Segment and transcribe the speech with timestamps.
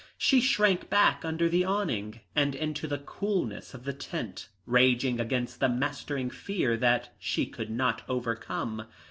[0.17, 5.59] She shrank back under the awning and into the coolness of the tent, raging against
[5.59, 8.87] the mastering fear that she could not overcome.